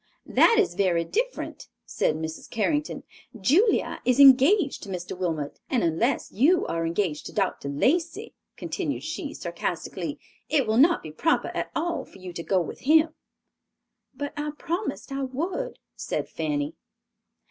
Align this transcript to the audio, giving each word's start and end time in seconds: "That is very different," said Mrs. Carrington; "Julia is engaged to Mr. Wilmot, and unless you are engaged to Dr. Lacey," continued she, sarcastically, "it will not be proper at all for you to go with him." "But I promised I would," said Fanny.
"That 0.25 0.57
is 0.59 0.73
very 0.73 1.05
different," 1.05 1.67
said 1.85 2.15
Mrs. 2.15 2.49
Carrington; 2.49 3.03
"Julia 3.39 4.01
is 4.03 4.19
engaged 4.19 4.81
to 4.81 4.89
Mr. 4.89 5.15
Wilmot, 5.15 5.59
and 5.69 5.83
unless 5.83 6.31
you 6.31 6.65
are 6.65 6.87
engaged 6.87 7.27
to 7.27 7.31
Dr. 7.31 7.69
Lacey," 7.69 8.33
continued 8.57 9.03
she, 9.03 9.35
sarcastically, 9.35 10.19
"it 10.49 10.65
will 10.65 10.77
not 10.79 11.03
be 11.03 11.11
proper 11.11 11.49
at 11.53 11.69
all 11.75 12.03
for 12.03 12.17
you 12.17 12.33
to 12.33 12.41
go 12.41 12.59
with 12.59 12.79
him." 12.79 13.13
"But 14.15 14.33
I 14.35 14.53
promised 14.57 15.11
I 15.11 15.21
would," 15.21 15.77
said 15.95 16.27
Fanny. 16.27 16.73